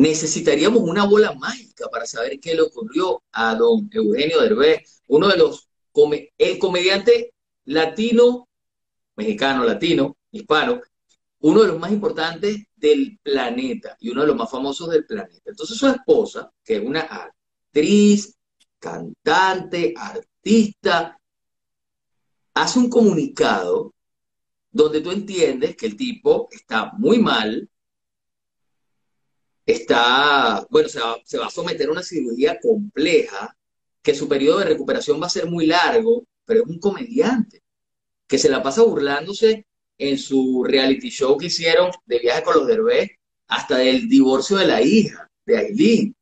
necesitaríamos 0.00 0.80
una 0.80 1.04
bola 1.04 1.34
mágica 1.34 1.86
para 1.88 2.06
saber 2.06 2.40
qué 2.40 2.54
le 2.54 2.62
ocurrió 2.62 3.22
a 3.32 3.54
don 3.54 3.90
Eugenio 3.92 4.40
Derbez, 4.40 5.02
uno 5.08 5.28
de 5.28 5.36
los, 5.36 5.68
el 6.38 6.58
comediante 6.58 7.34
latino, 7.66 8.48
mexicano, 9.14 9.62
latino, 9.62 10.16
hispano, 10.30 10.80
uno 11.40 11.60
de 11.60 11.68
los 11.68 11.78
más 11.78 11.92
importantes 11.92 12.64
del 12.76 13.18
planeta 13.22 13.98
y 14.00 14.08
uno 14.08 14.22
de 14.22 14.28
los 14.28 14.36
más 14.36 14.50
famosos 14.50 14.88
del 14.88 15.04
planeta. 15.04 15.50
Entonces 15.50 15.76
su 15.76 15.86
esposa, 15.86 16.50
que 16.64 16.76
es 16.76 16.82
una 16.82 17.00
actriz, 17.00 18.38
cantante, 18.78 19.92
artista, 19.94 21.20
hace 22.54 22.78
un 22.78 22.88
comunicado 22.88 23.92
donde 24.70 25.02
tú 25.02 25.10
entiendes 25.10 25.76
que 25.76 25.84
el 25.84 25.96
tipo 25.98 26.48
está 26.50 26.90
muy 26.96 27.18
mal, 27.18 27.68
está, 29.72 30.66
bueno, 30.70 30.88
se 30.88 31.00
va, 31.00 31.16
se 31.24 31.38
va 31.38 31.46
a 31.46 31.50
someter 31.50 31.88
a 31.88 31.92
una 31.92 32.02
cirugía 32.02 32.58
compleja, 32.60 33.56
que 34.02 34.14
su 34.14 34.28
periodo 34.28 34.60
de 34.60 34.66
recuperación 34.66 35.20
va 35.20 35.26
a 35.26 35.30
ser 35.30 35.46
muy 35.46 35.66
largo, 35.66 36.24
pero 36.44 36.62
es 36.62 36.68
un 36.68 36.78
comediante 36.78 37.62
que 38.26 38.38
se 38.38 38.48
la 38.48 38.62
pasa 38.62 38.82
burlándose 38.82 39.66
en 39.98 40.16
su 40.16 40.64
reality 40.64 41.10
show 41.10 41.36
que 41.36 41.46
hicieron 41.46 41.90
de 42.06 42.18
viaje 42.20 42.42
con 42.42 42.54
los 42.54 42.66
derbés, 42.66 43.10
hasta 43.48 43.78
del 43.78 44.08
divorcio 44.08 44.56
de 44.56 44.66
la 44.66 44.80
hija, 44.80 45.28
de 45.44 45.58
Aileen. 45.58 46.16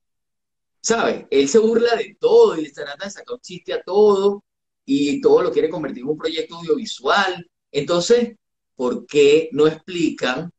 ¿Sabes? 0.80 1.27
Él 1.30 1.48
se 1.48 1.59
burla 1.59 1.95
de 1.97 2.17
todo 2.19 2.56
y 2.56 2.62
le 2.62 2.70
trata 2.70 3.05
de 3.05 3.11
sacar 3.11 3.34
un 3.34 3.41
chiste 3.41 3.75
a 3.75 3.83
todo 3.83 4.42
y 4.87 5.20
todo 5.20 5.42
lo 5.42 5.53
quiere 5.53 5.69
convertir 5.69 6.03
en 6.03 6.09
un 6.09 6.17
proyecto 6.17 6.56
audiovisual. 6.56 7.47
Entonces, 7.70 8.37
¿por 8.75 9.06
qué 9.06 9.51
no 9.53 9.67
explican, 9.67 10.51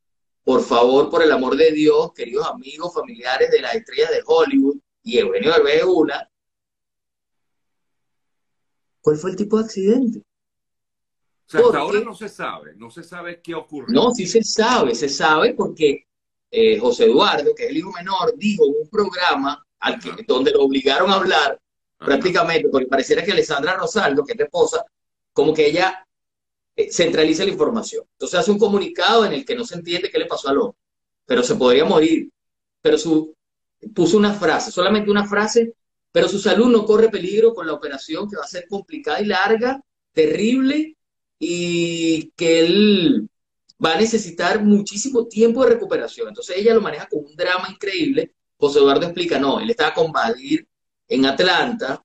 por 0.49 0.63
favor, 0.63 1.12
por 1.12 1.21
el 1.21 1.31
amor 1.31 1.55
de 1.55 1.71
Dios, 1.71 2.12
queridos 2.12 2.48
amigos, 2.48 2.91
familiares 2.91 3.52
de 3.52 3.62
las 3.62 3.76
estrellas 3.76 4.09
de 4.09 4.23
Hollywood 4.26 4.77
y 5.03 5.20
Eugenio 5.20 5.53
Derbez 5.53 5.84
una, 5.84 6.27
cuál 9.00 9.17
fue 9.17 9.30
el 9.30 9.36
tipo 9.36 9.59
de 9.59 9.66
accidente? 9.66 10.23
O 11.45 11.52
sea, 11.52 11.59
hasta 11.59 11.78
ahora 11.78 12.00
no 12.00 12.16
se 12.16 12.30
sabe, 12.30 12.73
no 12.78 12.89
se 12.89 13.03
sabe 13.03 13.39
qué 13.44 13.53
ocurrió. 13.53 13.94
No, 13.94 14.09
sí 14.09 14.25
se 14.25 14.44
sabe, 14.44 14.95
se 14.95 15.08
sabe 15.08 15.53
porque 15.53 16.08
eh, 16.50 16.80
José 16.80 17.06
Eduardo, 17.06 17.53
que 17.53 17.66
es 17.66 17.69
el 17.69 17.78
hijo 17.78 17.91
menor, 17.91 18.34
dijo 18.36 18.66
en 18.66 18.73
un 18.81 18.89
programa 18.89 19.63
al 19.81 20.00
que, 20.00 20.09
donde 20.28 20.50
lo 20.50 20.63
obligaron 20.63 21.11
a 21.11 21.17
hablar, 21.17 21.61
prácticamente, 22.00 22.69
porque 22.69 22.88
pareciera 22.88 23.23
que 23.23 23.34
Alessandra 23.34 23.78
Rosaldo, 23.78 24.25
que 24.25 24.31
es 24.31 24.39
la 24.39 24.45
esposa, 24.45 24.84
como 25.31 25.53
que 25.53 25.67
ella 25.67 26.03
centraliza 26.91 27.44
la 27.44 27.52
información. 27.52 28.05
Entonces 28.13 28.39
hace 28.39 28.52
un 28.52 28.59
comunicado 28.59 29.25
en 29.25 29.33
el 29.33 29.45
que 29.45 29.55
no 29.55 29.66
se 29.66 29.75
entiende 29.75 30.09
qué 30.09 30.19
le 30.19 30.25
pasó 30.25 30.49
al 30.49 30.58
hombre, 30.59 30.77
pero 31.25 31.44
se 31.44 31.55
podría 31.55 31.85
morir. 31.85 32.30
Pero 32.81 32.97
su, 32.97 33.35
puso 33.94 34.17
una 34.17 34.33
frase, 34.33 34.72
solamente 34.72 35.11
una 35.11 35.27
frase, 35.27 35.73
pero 36.11 36.27
su 36.27 36.39
salud 36.39 36.67
no 36.67 36.85
corre 36.85 37.09
peligro 37.09 37.53
con 37.53 37.67
la 37.67 37.73
operación 37.73 38.30
que 38.30 38.38
va 38.38 38.44
a 38.44 38.47
ser 38.47 38.66
complicada 38.67 39.22
y 39.22 39.25
larga, 39.25 39.81
terrible, 40.13 40.95
y 41.38 42.31
que 42.35 42.66
él 42.66 43.30
va 43.83 43.94
a 43.94 44.00
necesitar 44.00 44.63
muchísimo 44.63 45.27
tiempo 45.27 45.63
de 45.63 45.72
recuperación. 45.72 46.27
Entonces 46.27 46.57
ella 46.57 46.73
lo 46.73 46.81
maneja 46.81 47.07
con 47.07 47.25
un 47.25 47.35
drama 47.35 47.69
increíble. 47.69 48.33
José 48.57 48.80
Eduardo 48.80 49.05
explica, 49.05 49.39
no, 49.39 49.59
él 49.59 49.69
estaba 49.69 49.94
con 49.94 50.11
Badir 50.11 50.67
en 51.07 51.25
Atlanta, 51.25 52.03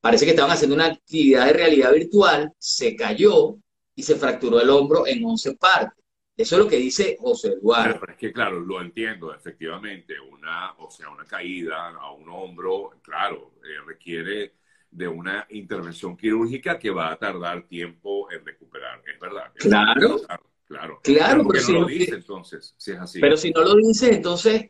parece 0.00 0.24
que 0.24 0.32
estaban 0.32 0.52
haciendo 0.52 0.76
una 0.76 0.86
actividad 0.86 1.46
de 1.46 1.52
realidad 1.52 1.92
virtual, 1.92 2.52
se 2.58 2.94
cayó 2.94 3.56
y 3.96 4.02
se 4.02 4.16
fracturó 4.16 4.60
el 4.60 4.70
hombro 4.70 5.06
en 5.06 5.24
11 5.24 5.56
partes. 5.56 6.04
Eso 6.36 6.56
es 6.56 6.62
lo 6.62 6.68
que 6.68 6.76
dice 6.76 7.16
José 7.18 7.54
Eduardo. 7.54 7.98
Pero, 7.98 8.12
es 8.12 8.18
que, 8.18 8.32
claro, 8.32 8.60
lo 8.60 8.80
entiendo, 8.80 9.34
efectivamente, 9.34 10.20
una, 10.20 10.74
o 10.78 10.90
sea, 10.90 11.08
una 11.08 11.24
caída 11.24 11.88
a 11.88 12.12
un 12.12 12.28
hombro, 12.28 12.92
claro, 13.02 13.54
eh, 13.64 13.82
requiere 13.86 14.52
de 14.90 15.08
una 15.08 15.46
intervención 15.50 16.14
quirúrgica 16.14 16.78
que 16.78 16.90
va 16.90 17.10
a 17.10 17.16
tardar 17.16 17.66
tiempo 17.66 18.30
en 18.30 18.44
recuperar, 18.44 19.02
es 19.12 19.18
verdad. 19.18 19.52
claro. 19.58 20.20
Claro, 20.66 20.98
claro, 21.00 21.46
pero, 21.48 21.62
si 21.62 21.72
no 21.72 21.82
lo 21.82 21.86
dice 21.86 22.16
entonces, 22.16 22.74
si 22.76 22.90
es 22.90 22.98
así. 22.98 23.20
Pero 23.20 23.36
si 23.36 23.52
no 23.52 23.62
lo 23.62 23.76
dice, 23.76 24.12
entonces, 24.12 24.68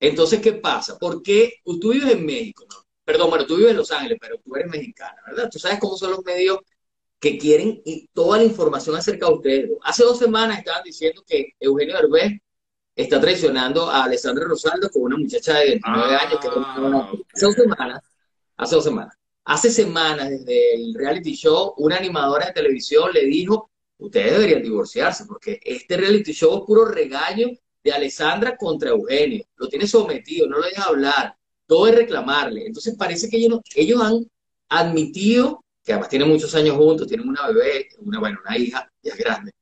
entonces, 0.00 0.40
¿qué 0.40 0.54
pasa? 0.54 0.96
Porque 0.98 1.60
tú 1.62 1.92
vives 1.92 2.12
en 2.12 2.24
México, 2.24 2.64
¿no? 2.66 2.76
Perdón, 3.04 3.28
bueno, 3.28 3.44
tú 3.44 3.56
vives 3.56 3.72
en 3.72 3.76
Los 3.76 3.92
Ángeles, 3.92 4.16
pero 4.18 4.38
tú 4.38 4.56
eres 4.56 4.70
mexicana, 4.70 5.20
¿verdad? 5.26 5.50
Tú 5.52 5.58
sabes 5.58 5.78
cómo 5.78 5.98
son 5.98 6.12
los 6.12 6.24
medios 6.24 6.60
que 7.24 7.38
quieren 7.38 7.80
y 7.86 8.06
toda 8.12 8.36
la 8.36 8.44
información 8.44 8.94
acerca 8.96 9.26
de 9.26 9.32
ustedes. 9.32 9.70
Hace 9.82 10.04
dos 10.04 10.18
semanas 10.18 10.58
estaban 10.58 10.82
diciendo 10.84 11.24
que 11.26 11.54
Eugenio 11.58 11.96
Herbés 11.98 12.38
está 12.94 13.18
traicionando 13.18 13.88
a 13.88 14.04
Alessandra 14.04 14.44
Rosaldo 14.44 14.90
con 14.90 15.04
una 15.04 15.16
muchacha 15.16 15.54
de 15.58 15.70
29 15.70 16.16
años 16.16 16.38
que 16.38 16.48
ah, 16.54 17.10
hace 17.32 17.46
dos 17.46 17.54
semanas, 17.54 18.02
hace 18.58 18.74
dos 18.74 18.84
semanas. 18.84 19.14
Hace 19.46 19.70
semanas, 19.70 20.28
desde 20.28 20.74
el 20.74 20.94
reality 20.94 21.34
show, 21.34 21.72
una 21.78 21.96
animadora 21.96 22.46
de 22.46 22.52
televisión 22.52 23.10
le 23.14 23.24
dijo, 23.24 23.70
ustedes 23.96 24.32
deberían 24.32 24.62
divorciarse, 24.62 25.24
porque 25.24 25.58
este 25.64 25.96
reality 25.96 26.32
show 26.32 26.58
es 26.58 26.64
puro 26.66 26.84
regaño 26.84 27.48
de 27.82 27.92
Alessandra 27.92 28.54
contra 28.54 28.90
Eugenio. 28.90 29.46
Lo 29.56 29.68
tiene 29.68 29.86
sometido, 29.86 30.46
no 30.46 30.58
lo 30.58 30.66
deja 30.66 30.84
hablar, 30.84 31.34
todo 31.66 31.86
es 31.86 31.94
reclamarle. 31.94 32.66
Entonces 32.66 32.94
parece 32.98 33.30
que 33.30 33.38
ellos, 33.38 33.60
ellos 33.74 34.02
han 34.02 34.26
admitido, 34.68 35.63
que 35.84 35.92
además 35.92 36.08
tienen 36.08 36.28
muchos 36.28 36.54
años 36.54 36.76
juntos, 36.76 37.06
tienen 37.06 37.28
una 37.28 37.46
bebé, 37.48 37.88
una, 37.98 38.18
bueno, 38.18 38.38
una 38.44 38.56
hija, 38.56 38.90
ya 39.02 39.12
es 39.12 39.18
grande, 39.18 39.52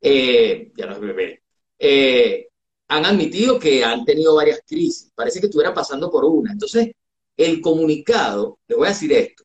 eh, 0.00 0.70
ya 0.76 0.86
no 0.86 0.92
es 0.92 1.00
bebé, 1.00 1.42
eh, 1.78 2.48
han 2.88 3.06
admitido 3.06 3.58
que 3.58 3.82
han 3.82 4.04
tenido 4.04 4.34
varias 4.34 4.60
crisis. 4.66 5.10
Parece 5.14 5.40
que 5.40 5.46
estuvieran 5.46 5.74
pasando 5.74 6.10
por 6.10 6.24
una. 6.24 6.52
Entonces, 6.52 6.92
el 7.36 7.60
comunicado, 7.60 8.58
le 8.68 8.76
voy 8.76 8.86
a 8.86 8.90
decir 8.90 9.12
esto, 9.12 9.44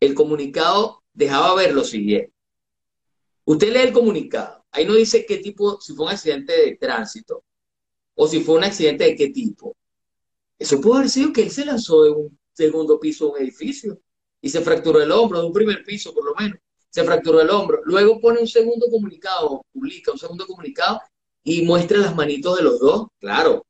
el 0.00 0.14
comunicado 0.14 1.02
dejaba 1.12 1.54
ver 1.54 1.74
lo 1.74 1.84
siguiente. 1.84 2.32
Usted 3.44 3.72
lee 3.72 3.88
el 3.88 3.92
comunicado, 3.92 4.64
ahí 4.70 4.84
no 4.84 4.94
dice 4.94 5.24
qué 5.26 5.38
tipo, 5.38 5.80
si 5.80 5.94
fue 5.94 6.06
un 6.06 6.12
accidente 6.12 6.52
de 6.52 6.76
tránsito 6.76 7.44
o 8.14 8.28
si 8.28 8.40
fue 8.40 8.56
un 8.56 8.64
accidente 8.64 9.04
de 9.04 9.16
qué 9.16 9.30
tipo. 9.30 9.76
Eso 10.58 10.80
puede 10.80 10.98
haber 10.98 11.10
sido 11.10 11.32
que 11.32 11.42
él 11.42 11.50
se 11.50 11.64
lanzó 11.64 12.02
de 12.04 12.10
un 12.10 12.38
segundo 12.52 12.98
piso 12.98 13.26
de 13.26 13.30
un 13.30 13.38
edificio 13.38 14.00
y 14.40 14.48
se 14.48 14.60
fracturó 14.60 15.00
el 15.00 15.10
hombro, 15.10 15.40
de 15.40 15.46
un 15.46 15.52
primer 15.52 15.84
piso 15.84 16.14
por 16.14 16.24
lo 16.24 16.34
menos, 16.34 16.58
se 16.90 17.04
fracturó 17.04 17.40
el 17.40 17.50
hombro. 17.50 17.80
Luego 17.84 18.20
pone 18.20 18.40
un 18.40 18.48
segundo 18.48 18.86
comunicado, 18.90 19.62
publica 19.72 20.12
un 20.12 20.18
segundo 20.18 20.46
comunicado 20.46 21.00
y 21.42 21.62
muestra 21.62 21.98
las 21.98 22.14
manitos 22.14 22.56
de 22.56 22.62
los 22.62 22.78
dos. 22.80 23.08
Claro, 23.18 23.64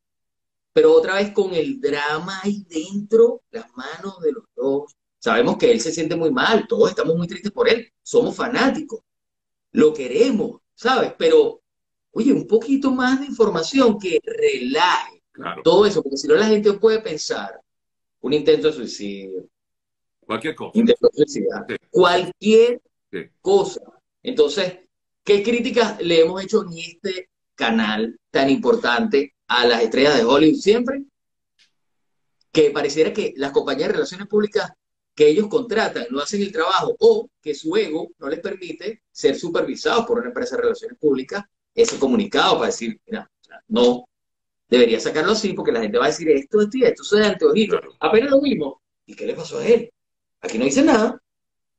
pero 0.73 0.93
otra 0.93 1.15
vez 1.15 1.33
con 1.33 1.55
el 1.55 1.81
drama 1.81 2.41
ahí 2.43 2.65
dentro, 2.69 3.43
las 3.51 3.67
manos 3.75 4.21
de 4.21 4.33
los 4.33 4.45
dos. 4.55 4.95
Sabemos 5.19 5.57
que 5.57 5.73
él 5.73 5.81
se 5.81 5.93
siente 5.93 6.15
muy 6.15 6.31
mal, 6.31 6.67
todos 6.69 6.91
estamos 6.91 7.17
muy 7.17 7.27
tristes 7.27 7.51
por 7.51 7.69
él, 7.69 7.93
somos 8.03 8.37
fanáticos, 8.37 9.01
lo 9.73 9.93
queremos, 9.93 10.61
¿sabes? 10.75 11.12
Pero, 11.19 11.61
oye, 12.12 12.33
un 12.33 12.47
poquito 12.47 12.93
más 12.93 13.19
de 13.19 13.27
información 13.27 13.99
que 13.99 14.21
relaje 14.25 15.21
todo 15.65 15.87
eso, 15.87 16.03
porque 16.03 16.17
si 16.17 16.28
no 16.28 16.34
la 16.34 16.47
gente 16.47 16.73
puede 16.75 17.01
pensar 17.01 17.61
un 18.21 18.33
intento 18.33 18.69
de 18.69 18.75
suicidio. 18.75 19.47
Cualquier 20.28 20.55
cosa. 20.55 20.72
Cualquier 21.91 22.83
cosa. 23.41 23.81
Entonces, 24.22 24.81
¿qué 25.25 25.43
críticas 25.43 25.99
le 26.03 26.21
hemos 26.21 26.44
hecho 26.44 26.65
en 26.65 26.77
este 26.77 27.31
canal 27.55 28.21
tan 28.31 28.50
importante 28.50 29.34
a 29.47 29.66
las 29.66 29.83
estrellas 29.83 30.19
de 30.19 30.25
Hollywood 30.25 30.61
siempre, 30.61 31.03
que 32.53 32.71
pareciera 32.71 33.11
que 33.11 33.33
las 33.39 33.53
compañías 33.53 33.89
de 33.89 33.94
relaciones 33.94 34.28
públicas 34.28 34.71
que 35.15 35.28
ellos 35.28 35.49
contratan 35.49 36.09
no 36.11 36.21
hacen 36.21 36.43
el 36.43 36.53
trabajo 36.53 36.95
o 37.00 37.31
que 37.41 37.55
su 37.55 37.75
ego 37.75 38.10
no 38.19 38.28
les 38.28 38.41
permite 38.41 39.05
ser 39.10 39.34
supervisados 39.34 40.05
por 40.05 40.19
una 40.19 40.28
empresa 40.28 40.56
de 40.56 40.62
relaciones 40.62 40.99
públicas 40.99 41.43
ese 41.75 41.99
comunicado 41.99 42.56
para 42.56 42.66
decir, 42.66 43.00
mira, 43.06 43.31
no, 43.69 44.05
debería 44.69 45.00
sacarlo 45.00 45.33
así 45.33 45.55
porque 45.55 45.72
la 45.72 45.81
gente 45.81 45.97
va 45.97 46.05
a 46.05 46.09
decir 46.09 46.28
esto, 46.28 46.60
esto 46.60 46.77
y 46.77 46.84
esto, 46.84 47.03
eso 47.03 47.16
de 47.16 47.27
anteojito. 47.27 47.80
Apenas 48.01 48.30
lo 48.30 48.42
vimos. 48.42 48.75
¿Y 49.07 49.15
qué 49.16 49.25
le 49.25 49.33
pasó 49.33 49.59
a 49.59 49.66
él? 49.66 49.91
Aquí 50.41 50.59
no 50.59 50.65
dice 50.65 50.83
nada. 50.83 51.21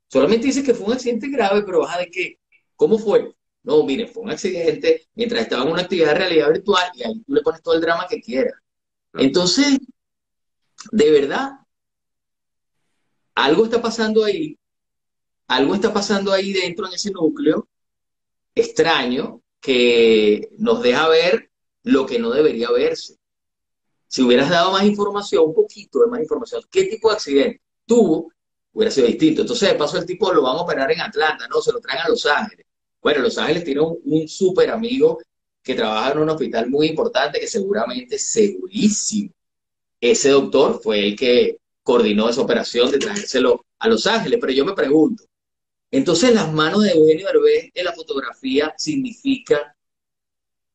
Solamente 0.07 0.47
dice 0.47 0.63
que 0.63 0.73
fue 0.73 0.87
un 0.87 0.93
accidente 0.93 1.29
grave, 1.29 1.63
pero 1.63 1.81
baja 1.81 1.99
de 1.99 2.09
qué. 2.09 2.39
¿Cómo 2.75 2.97
fue? 2.97 3.33
No, 3.63 3.83
mire, 3.83 4.07
fue 4.07 4.23
un 4.23 4.31
accidente 4.31 5.07
mientras 5.13 5.41
estaba 5.41 5.63
en 5.63 5.71
una 5.71 5.81
actividad 5.81 6.07
de 6.07 6.13
realidad 6.15 6.51
virtual 6.51 6.91
y 6.95 7.03
ahí 7.03 7.23
tú 7.23 7.33
le 7.33 7.41
pones 7.41 7.61
todo 7.61 7.75
el 7.75 7.81
drama 7.81 8.07
que 8.09 8.21
quieras. 8.21 8.53
Entonces, 9.13 9.77
de 10.91 11.11
verdad, 11.11 11.59
algo 13.35 13.65
está 13.65 13.81
pasando 13.81 14.23
ahí, 14.23 14.57
algo 15.47 15.75
está 15.75 15.93
pasando 15.93 16.31
ahí 16.31 16.53
dentro 16.53 16.87
en 16.87 16.93
ese 16.93 17.11
núcleo 17.11 17.67
extraño 18.55 19.41
que 19.59 20.49
nos 20.57 20.81
deja 20.81 21.07
ver 21.09 21.51
lo 21.83 22.05
que 22.05 22.19
no 22.19 22.31
debería 22.31 22.71
verse. 22.71 23.17
Si 24.07 24.23
hubieras 24.23 24.49
dado 24.49 24.71
más 24.71 24.83
información, 24.83 25.45
un 25.45 25.53
poquito 25.53 25.99
de 25.99 26.07
más 26.07 26.21
información, 26.21 26.63
qué 26.71 26.85
tipo 26.85 27.09
de 27.09 27.15
accidente 27.15 27.61
tuvo, 27.85 28.31
hubiera 28.73 28.91
sido 28.91 29.07
distinto. 29.07 29.41
Entonces, 29.41 29.69
de 29.69 29.75
paso, 29.75 29.97
el 29.97 30.05
tipo 30.05 30.31
lo 30.33 30.43
van 30.43 30.57
a 30.57 30.61
operar 30.61 30.91
en 30.91 31.01
Atlanta, 31.01 31.47
no, 31.47 31.61
se 31.61 31.71
lo 31.71 31.79
traen 31.79 32.01
a 32.01 32.09
Los 32.09 32.25
Ángeles. 32.25 32.65
Bueno, 33.01 33.21
Los 33.21 33.37
Ángeles 33.37 33.63
tiene 33.63 33.81
un, 33.81 34.27
súper 34.27 34.69
amigo 34.69 35.19
que 35.63 35.75
trabaja 35.75 36.11
en 36.11 36.19
un 36.19 36.29
hospital 36.29 36.69
muy 36.69 36.87
importante, 36.87 37.39
que 37.39 37.47
seguramente, 37.47 38.17
segurísimo, 38.17 39.33
ese 40.01 40.29
doctor 40.29 40.79
fue 40.81 41.07
el 41.07 41.15
que 41.15 41.57
coordinó 41.83 42.29
esa 42.29 42.41
operación 42.41 42.91
de 42.91 42.99
traérselo 42.99 43.65
a 43.79 43.87
Los 43.87 44.07
Ángeles. 44.07 44.39
Pero 44.39 44.53
yo 44.53 44.65
me 44.65 44.73
pregunto, 44.73 45.23
entonces 45.91 46.33
las 46.33 46.51
manos 46.51 46.83
de 46.83 46.91
Eugenio 46.91 47.27
Derbez 47.27 47.71
en 47.73 47.85
la 47.85 47.93
fotografía 47.93 48.73
significa 48.77 49.75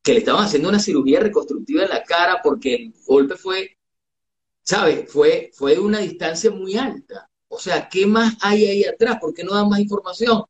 que 0.03 0.13
le 0.13 0.19
estaban 0.19 0.45
haciendo 0.45 0.69
una 0.69 0.79
cirugía 0.79 1.19
reconstructiva 1.19 1.83
en 1.83 1.89
la 1.89 2.03
cara 2.03 2.39
porque 2.43 2.75
el 2.75 2.93
golpe 3.07 3.35
fue, 3.35 3.77
¿sabes? 4.61 5.11
Fue, 5.11 5.51
fue 5.53 5.73
de 5.73 5.79
una 5.79 5.99
distancia 5.99 6.51
muy 6.51 6.77
alta. 6.77 7.29
O 7.47 7.59
sea, 7.59 7.87
¿qué 7.89 8.05
más 8.05 8.35
hay 8.41 8.65
ahí 8.65 8.83
atrás? 8.85 9.17
¿Por 9.19 9.33
qué 9.33 9.43
no 9.43 9.53
dan 9.53 9.69
más 9.69 9.79
información? 9.79 10.43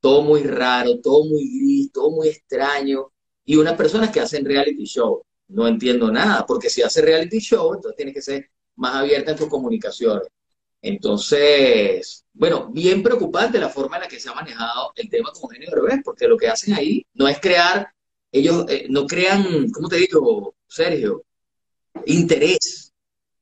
Todo 0.00 0.22
muy 0.22 0.42
raro, 0.42 1.00
todo 1.00 1.24
muy 1.24 1.42
gris, 1.58 1.92
todo 1.92 2.10
muy 2.10 2.28
extraño. 2.28 3.12
Y 3.44 3.56
unas 3.56 3.74
personas 3.74 4.10
que 4.10 4.20
hacen 4.20 4.44
reality 4.44 4.84
show. 4.84 5.22
No 5.48 5.66
entiendo 5.66 6.10
nada, 6.12 6.44
porque 6.46 6.70
si 6.70 6.82
hace 6.82 7.00
reality 7.02 7.38
show, 7.38 7.74
entonces 7.74 7.96
tiene 7.96 8.12
que 8.12 8.22
ser 8.22 8.50
más 8.76 8.94
abierta 8.96 9.32
en 9.32 9.38
tus 9.38 9.48
comunicaciones. 9.48 10.28
Entonces, 10.80 12.24
bueno, 12.32 12.70
bien 12.72 13.02
preocupante 13.02 13.58
la 13.58 13.68
forma 13.68 13.96
en 13.96 14.02
la 14.02 14.08
que 14.08 14.20
se 14.20 14.28
ha 14.28 14.34
manejado 14.34 14.92
el 14.94 15.08
tema 15.08 15.32
con 15.32 15.44
Eugenio 15.44 15.70
Derbez, 15.70 16.02
porque 16.04 16.28
lo 16.28 16.36
que 16.36 16.48
hacen 16.48 16.74
ahí 16.74 17.04
no 17.14 17.26
es 17.26 17.40
crear, 17.40 17.92
ellos 18.30 18.64
eh, 18.68 18.86
no 18.88 19.06
crean, 19.06 19.70
¿cómo 19.70 19.88
te 19.88 19.96
digo, 19.96 20.54
Sergio? 20.66 21.24
Interés, 22.06 22.87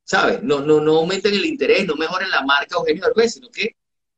¿sabes? 0.07 0.41
No, 0.41 0.61
no, 0.61 0.79
no 0.79 0.97
aumenten 0.99 1.33
el 1.33 1.45
interés, 1.45 1.85
no 1.85 1.95
mejoren 1.95 2.29
la 2.29 2.41
marca 2.41 2.77
Eugenio 2.77 3.03
Derbez, 3.03 3.33
sino 3.33 3.49
que 3.49 3.75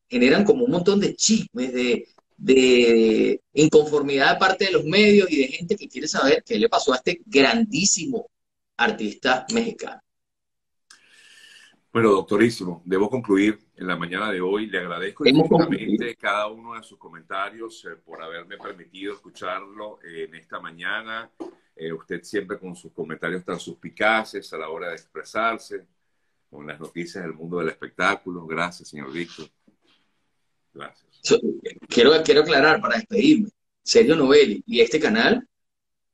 generan 0.07 0.43
como 0.45 0.65
un 0.65 0.71
montón 0.71 0.99
de 0.99 1.15
chismes, 1.15 1.73
de, 1.73 2.07
de 2.37 3.41
inconformidad 3.53 4.33
de 4.33 4.39
parte 4.39 4.65
de 4.65 4.71
los 4.71 4.85
medios 4.85 5.31
y 5.31 5.37
de 5.37 5.47
gente 5.47 5.75
que 5.75 5.89
quiere 5.89 6.07
saber 6.07 6.43
qué 6.45 6.59
le 6.59 6.69
pasó 6.69 6.93
a 6.93 6.97
este 6.97 7.21
grandísimo 7.25 8.29
artista 8.77 9.47
mexicano. 9.51 9.99
Bueno, 11.91 12.11
doctorísimo, 12.11 12.83
debo 12.85 13.09
concluir 13.09 13.59
en 13.75 13.87
la 13.87 13.95
mañana 13.95 14.31
de 14.31 14.41
hoy. 14.41 14.67
Le 14.67 14.77
agradezco 14.77 15.25
infinitamente 15.25 16.15
cada 16.15 16.45
uno 16.47 16.75
de 16.75 16.83
sus 16.83 16.99
comentarios 16.99 17.83
eh, 17.85 17.95
por 18.05 18.21
haberme 18.21 18.57
permitido 18.57 19.15
escucharlo 19.15 19.97
en 20.03 20.35
esta 20.35 20.59
mañana. 20.59 21.31
Eh, 21.79 21.93
usted 21.93 22.21
siempre 22.23 22.59
con 22.59 22.75
sus 22.75 22.91
comentarios 22.91 23.43
tan 23.45 23.59
suspicaces 23.59 24.51
a 24.51 24.57
la 24.57 24.69
hora 24.69 24.89
de 24.89 24.95
expresarse, 24.95 25.85
con 26.49 26.67
las 26.67 26.79
noticias 26.79 27.23
del 27.23 27.33
mundo 27.33 27.59
del 27.59 27.69
espectáculo. 27.69 28.45
Gracias, 28.45 28.89
señor 28.89 29.11
Víctor. 29.11 29.47
Gracias. 30.73 31.21
quiero, 31.87 32.11
quiero 32.23 32.41
aclarar 32.41 32.81
para 32.81 32.97
despedirme. 32.97 33.49
Sergio 33.83 34.15
Novelli 34.15 34.63
y 34.67 34.81
este 34.81 34.99
canal 34.99 35.47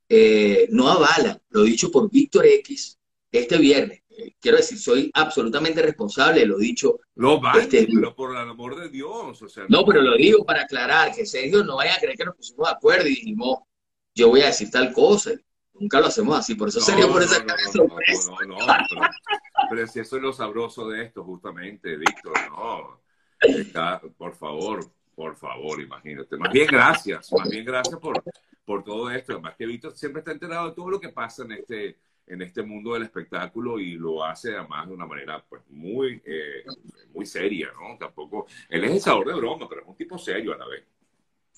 eh, 0.08 0.68
no 0.70 0.88
avalan 0.88 1.42
lo 1.50 1.64
dicho 1.64 1.92
por 1.92 2.10
Víctor 2.12 2.46
X 2.46 2.98
este 3.32 3.58
viernes 3.58 4.06
quiero 4.40 4.58
decir, 4.58 4.78
soy 4.78 5.12
absolutamente 5.14 5.82
responsable, 5.82 6.46
lo 6.46 6.58
dicho. 6.58 7.00
Lo 7.16 7.40
vale, 7.40 7.64
este, 7.64 7.88
pero 7.94 8.16
por 8.16 8.32
el 8.32 8.38
amor 8.38 8.76
de 8.76 8.90
Dios. 8.90 9.42
O 9.42 9.50
sea, 9.50 9.66
no, 9.70 9.86
pero 9.86 10.02
lo 10.02 10.16
digo 10.16 10.46
para 10.46 10.62
aclarar, 10.62 11.14
que 11.14 11.26
Sergio 11.26 11.64
no 11.64 11.78
vaya 11.78 11.96
a 11.96 12.00
creer 12.00 12.18
que 12.18 12.26
nos 12.26 12.36
pusimos 12.36 12.68
de 12.68 12.74
acuerdo 12.74 13.08
y 13.08 13.16
dijimos, 13.16 13.60
yo 14.14 14.30
voy 14.30 14.42
a 14.42 14.48
decir 14.48 14.70
tal 14.72 14.94
cosa. 14.94 15.32
Nunca 15.80 16.00
lo 16.00 16.08
hacemos 16.08 16.38
así, 16.38 16.56
por 16.56 16.70
eso 16.70 16.80
Sergio 16.80 17.12
por 17.12 17.22
esa 17.22 17.44
no, 17.44 17.56
no, 18.48 18.58
no, 18.58 18.58
pero, 18.90 19.02
pero, 19.70 19.88
si 19.88 20.00
eso 20.00 20.16
es 20.16 20.22
lo 20.22 20.32
sabroso 20.32 20.88
de 20.88 21.04
esto, 21.04 21.24
justamente, 21.24 21.98
Víctor, 21.98 22.34
no. 22.50 23.02
por 24.18 24.36
favor, 24.36 24.86
por 25.14 25.36
favor, 25.36 25.82
imagínate. 25.82 26.38
Más 26.38 26.52
bien 26.52 26.68
gracias, 26.68 27.32
más 27.34 27.50
bien 27.50 27.66
gracias 27.66 28.00
por, 28.00 28.24
por 28.64 28.84
todo 28.84 29.10
esto. 29.12 29.34
Además 29.34 29.56
que 29.58 29.66
Víctor 29.66 29.98
siempre 29.98 30.20
está 30.20 30.32
enterado 30.32 30.70
de 30.70 30.76
todo 30.76 30.90
lo 30.90 31.00
que 31.00 31.10
pasa 31.10 31.44
en 31.44 31.52
este 31.54 31.98
en 32.28 32.42
este 32.42 32.64
mundo 32.64 32.94
del 32.94 33.04
espectáculo 33.04 33.80
y 33.80 33.94
lo 33.94 34.24
hace 34.24 34.56
además 34.56 34.88
de 34.88 34.94
una 34.94 35.06
manera 35.06 35.44
pues 35.48 35.62
muy, 35.70 36.22
eh, 36.26 36.66
muy 37.14 37.26
seria, 37.26 37.72
¿no? 37.80 37.98
Tampoco, 37.98 38.48
él 38.70 38.84
es 38.84 38.92
el 38.92 39.00
sabor 39.00 39.28
de 39.28 39.36
broma, 39.36 39.70
pero 39.70 39.82
es 39.82 39.88
un 39.88 39.96
tipo 39.96 40.18
serio 40.18 40.54
a 40.54 40.58
la 40.58 40.68
vez. 40.68 40.84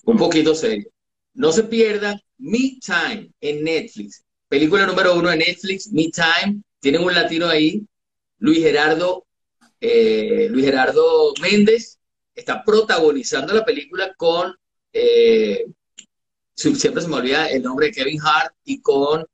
Un 0.04 0.16
poquito 0.16 0.54
serio. 0.54 0.90
No 1.34 1.52
se 1.52 1.64
pierdan 1.64 2.20
Me 2.38 2.78
Time 2.80 3.30
en 3.40 3.64
Netflix. 3.64 4.24
Película 4.48 4.86
número 4.86 5.14
uno 5.14 5.28
de 5.28 5.36
Netflix, 5.36 5.92
Me 5.92 6.08
Time. 6.10 6.62
Tienen 6.80 7.02
un 7.02 7.14
latino 7.14 7.48
ahí, 7.48 7.84
Luis 8.38 8.58
Gerardo, 8.58 9.26
eh, 9.80 10.48
Luis 10.50 10.64
Gerardo 10.64 11.34
Méndez, 11.40 11.98
está 12.34 12.62
protagonizando 12.64 13.52
la 13.52 13.64
película 13.64 14.14
con, 14.16 14.54
eh, 14.92 15.66
siempre 16.54 17.02
se 17.02 17.08
me 17.08 17.16
olvida 17.16 17.48
el 17.48 17.62
nombre 17.62 17.86
de 17.86 17.92
Kevin 17.92 18.20
Hart 18.22 18.54
y 18.64 18.80
con 18.80 19.26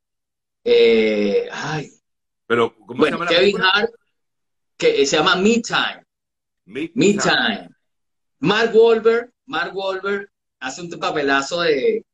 eh, 0.65 1.47
ay. 1.53 1.91
Pero, 2.47 2.75
¿cómo 2.87 3.05
se 3.05 3.11
llama 3.11 3.27
Kevin 3.27 3.61
Hart, 3.61 3.91
que 4.77 5.07
se 5.07 5.17
llama 5.17 5.37
Me 5.37 5.61
Time. 5.61 6.03
Me, 6.65 6.89
Time. 7.15 7.69
Mark 8.39 8.75
Wahlberg, 8.75 9.31
Mark 9.47 9.77
Wahlberg 9.77 10.31
hace 10.61 10.81
un 10.83 10.91
papelazo 10.91 11.61
de 11.61 12.05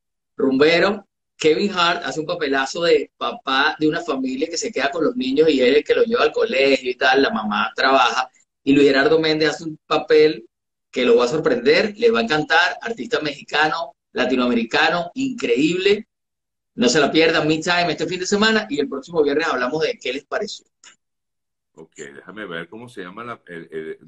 rumbero. 0.40 1.06
Kevin 1.36 1.72
Hart 1.72 2.02
hace 2.04 2.20
un 2.20 2.26
papelazo 2.26 2.82
de 2.82 3.10
papá 3.16 3.74
de 3.80 3.88
una 3.88 4.02
familia 4.02 4.48
que 4.48 4.58
se 4.58 4.70
queda 4.70 4.90
con 4.90 5.04
los 5.04 5.16
niños 5.16 5.48
y 5.48 5.60
él 5.62 5.70
es 5.70 5.76
el 5.78 5.84
que 5.84 5.94
los 5.94 6.06
lleva 6.06 6.24
al 6.24 6.32
colegio 6.32 6.90
y 6.90 6.94
tal, 6.96 7.22
la 7.22 7.30
mamá 7.30 7.72
trabaja. 7.74 8.30
Y 8.62 8.74
Luis 8.74 8.88
Gerardo 8.88 9.18
Méndez 9.18 9.50
hace 9.50 9.64
un 9.64 9.78
papel 9.86 10.46
que 10.90 11.04
lo 11.04 11.16
va 11.16 11.24
a 11.24 11.28
sorprender, 11.28 11.94
le 11.96 12.10
va 12.10 12.18
a 12.18 12.22
encantar, 12.22 12.76
artista 12.82 13.20
mexicano, 13.20 13.94
latinoamericano, 14.12 15.10
increíble. 15.14 16.08
No 16.74 16.88
se 16.88 17.00
la 17.00 17.10
pierdan, 17.10 17.48
Time 17.48 17.90
este 17.92 18.06
fin 18.06 18.20
de 18.20 18.26
semana 18.26 18.66
y 18.68 18.78
el 18.78 18.88
próximo 18.88 19.22
viernes 19.22 19.46
hablamos 19.46 19.82
de 19.82 19.98
qué 19.98 20.12
les 20.12 20.24
pareció. 20.24 20.66
Ok, 21.74 21.96
déjame 21.96 22.46
ver 22.46 22.68
cómo 22.68 22.88
se 22.88 23.02
llama 23.02 23.24
la, 23.24 23.40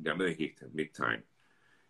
ya 0.02 0.14
me 0.14 0.26
dijiste, 0.26 0.66
Midtime. 0.72 1.24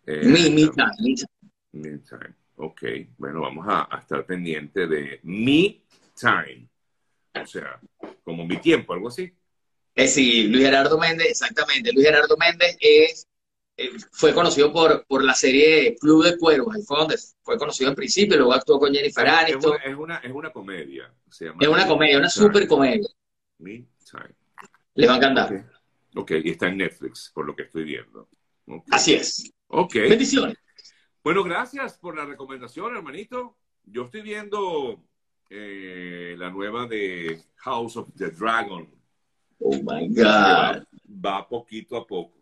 Eh, 0.05 0.25
me, 0.25 1.97
Time. 1.99 2.35
Time. 2.55 2.67
Ok, 2.67 2.81
bueno, 3.17 3.41
vamos 3.41 3.65
a, 3.67 3.89
estar 3.99 4.25
pendiente 4.25 4.87
de 4.87 5.19
Me 5.23 5.83
Time. 6.19 6.69
O 7.41 7.45
sea, 7.45 7.79
como 8.23 8.45
mi 8.45 8.57
tiempo, 8.57 8.93
algo 8.93 9.07
así. 9.07 9.33
Eh, 9.95 10.07
sí, 10.07 10.47
Luis 10.47 10.65
Gerardo 10.65 10.97
Méndez, 10.97 11.27
exactamente. 11.29 11.91
Luis 11.93 12.05
Gerardo 12.05 12.35
Méndez 12.37 12.77
es 12.79 13.27
eh, 13.75 13.89
fue 14.11 14.35
conocido 14.35 14.71
por, 14.71 15.03
por 15.07 15.23
la 15.23 15.33
serie 15.33 15.95
Club 15.99 16.23
de 16.23 16.37
Cuervos, 16.37 16.75
ahí 16.75 16.83
fue 16.83 16.97
donde 16.97 17.17
fue 17.41 17.57
conocido 17.57 17.89
en 17.89 17.95
principio, 17.95 18.37
luego 18.37 18.53
actuó 18.53 18.79
con 18.79 18.93
Jennifer 18.93 19.27
Aniston. 19.27 19.77
Es 19.83 19.95
una, 19.95 20.17
es 20.17 20.31
una, 20.31 20.51
comedia. 20.51 21.11
es 21.27 21.67
una 21.67 21.87
comedia, 21.87 22.19
una 22.19 22.29
super 22.29 22.67
comedia. 22.67 23.09
Les 24.93 25.09
va 25.09 25.13
a 25.13 25.17
encantar. 25.17 25.65
ok, 26.15 26.31
y 26.43 26.51
está 26.51 26.67
en 26.67 26.77
Netflix, 26.77 27.31
por 27.33 27.47
lo 27.47 27.55
que 27.55 27.63
estoy 27.63 27.83
viendo. 27.83 28.29
Así 28.91 29.15
es. 29.15 29.51
Ok. 29.67 29.95
Bendiciones. 29.95 30.55
Bueno, 31.23 31.41
gracias 31.41 31.97
por 31.97 32.17
la 32.17 32.25
recomendación, 32.25 32.97
hermanito. 32.97 33.55
Yo 33.85 34.03
estoy 34.03 34.21
viendo 34.21 35.01
eh, 35.49 36.35
la 36.37 36.49
nueva 36.49 36.85
de 36.85 37.41
House 37.55 37.95
of 37.95 38.09
the 38.17 38.29
Dragon. 38.31 38.93
Oh 39.59 39.77
my 39.77 40.09
God. 40.09 40.83
va 41.07 41.47
poquito 41.47 41.95
a 41.95 42.05
poco. 42.05 42.37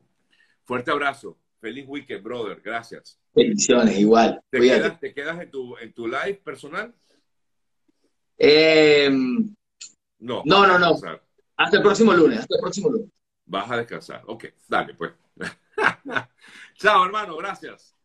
Fuerte 0.63 0.89
abrazo. 0.89 1.37
Feliz 1.59 1.85
weekend, 1.87 2.23
brother. 2.23 2.59
Gracias. 2.59 3.19
Bendiciones, 3.35 3.99
igual. 3.99 4.41
¿Te 4.49 4.59
quedas, 4.59 4.99
¿Te 4.99 5.13
quedas, 5.13 5.39
en, 5.39 5.51
tu, 5.51 5.77
en 5.77 5.93
tu 5.93 6.07
live 6.07 6.41
personal? 6.43 6.91
Em, 8.35 9.55
no, 10.17 10.41
no, 10.43 10.65
no, 10.65 10.79
no. 10.79 10.99
Hasta 11.55 11.77
el 11.77 11.83
próximo 11.83 12.13
lunes. 12.13 12.39
Hasta 12.39 12.55
el 12.55 12.61
próximo 12.61 12.89
lunes. 12.89 13.09
Vas 13.45 13.69
a 13.69 13.77
descansar. 13.77 14.23
Ok, 14.25 14.45
dale, 14.67 14.95
pues. 14.95 15.11
Chao, 16.77 17.05
hermano. 17.05 17.37
Gracias. 17.37 17.95